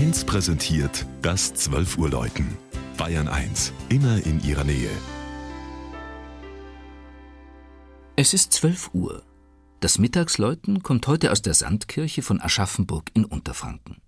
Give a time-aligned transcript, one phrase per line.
[0.00, 2.56] 1 präsentiert das 12 Uhr Läuten.
[2.96, 4.88] Bayern 1, immer in ihrer Nähe.
[8.16, 9.22] Es ist 12 Uhr.
[9.80, 14.00] Das Mittagsläuten kommt heute aus der Sandkirche von Aschaffenburg in Unterfranken.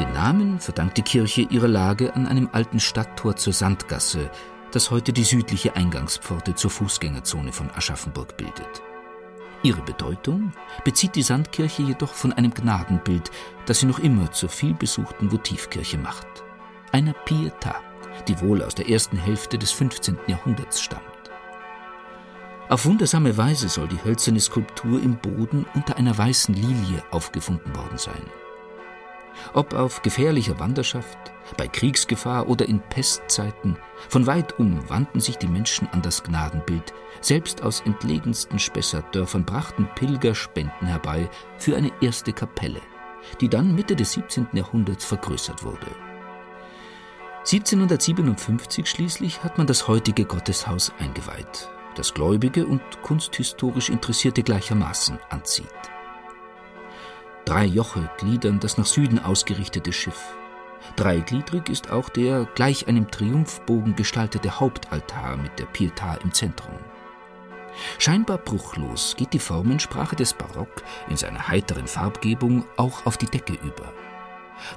[0.00, 4.30] Den Namen verdankt die Kirche ihrer Lage an einem alten Stadttor zur Sandgasse,
[4.72, 8.80] das heute die südliche Eingangspforte zur Fußgängerzone von Aschaffenburg bildet.
[9.62, 10.52] Ihre Bedeutung
[10.84, 13.30] bezieht die Sandkirche jedoch von einem Gnadenbild,
[13.66, 16.28] das sie noch immer zur vielbesuchten Votivkirche macht.
[16.92, 17.74] Einer Pietà,
[18.26, 20.16] die wohl aus der ersten Hälfte des 15.
[20.28, 21.04] Jahrhunderts stammt.
[22.70, 27.98] Auf wundersame Weise soll die hölzerne Skulptur im Boden unter einer weißen Lilie aufgefunden worden
[27.98, 28.22] sein.
[29.54, 31.18] Ob auf gefährlicher Wanderschaft,
[31.56, 33.76] bei Kriegsgefahr oder in Pestzeiten,
[34.08, 39.88] von weit um wandten sich die Menschen an das Gnadenbild, selbst aus entlegensten Spessartdörfern brachten
[39.94, 42.80] Pilger Spenden herbei für eine erste Kapelle,
[43.40, 44.48] die dann Mitte des 17.
[44.52, 45.88] Jahrhunderts vergrößert wurde.
[47.40, 55.66] 1757 schließlich hat man das heutige Gotteshaus eingeweiht, das Gläubige und kunsthistorisch Interessierte gleichermaßen anzieht.
[57.44, 60.34] Drei Joche gliedern das nach Süden ausgerichtete Schiff.
[60.96, 66.78] Dreigliedrig ist auch der gleich einem Triumphbogen gestaltete Hauptaltar mit der Pietà im Zentrum.
[67.98, 73.54] Scheinbar bruchlos geht die Formensprache des Barock in seiner heiteren Farbgebung auch auf die Decke
[73.62, 73.92] über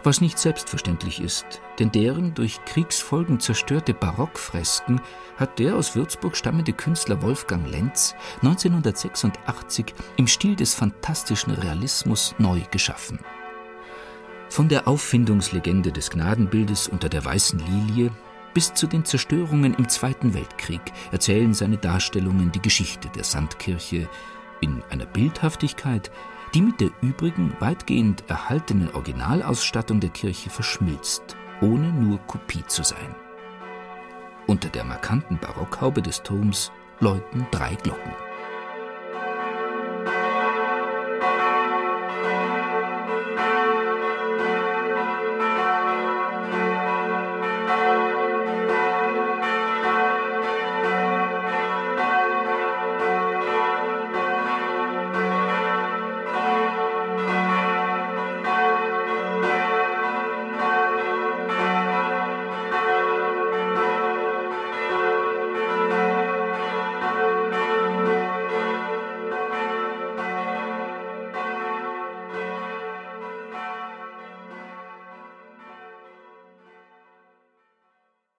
[0.04, 5.02] was nicht selbstverständlich ist, denn deren durch Kriegsfolgen zerstörte Barockfresken
[5.38, 12.62] hat der aus Würzburg stammende Künstler Wolfgang Lenz 1986 im Stil des fantastischen Realismus neu
[12.72, 13.20] geschaffen.
[14.50, 18.12] Von der Auffindungslegende des Gnadenbildes unter der weißen Lilie
[18.54, 20.82] bis zu den Zerstörungen im Zweiten Weltkrieg
[21.12, 24.08] erzählen seine Darstellungen die Geschichte der Sandkirche
[24.62, 26.12] in einer Bildhaftigkeit,
[26.54, 33.16] die mit der übrigen weitgehend erhaltenen Originalausstattung der Kirche verschmilzt, ohne nur Kopie zu sein.
[34.46, 38.12] Unter der markanten Barockhaube des Turms läuten drei Glocken.